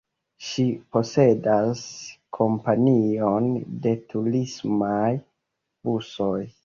Ŝi 0.43 0.63
posedas 0.95 1.83
kompanion 2.37 3.51
de 3.87 3.95
turismaj 4.15 5.15
busoj. 5.89 6.37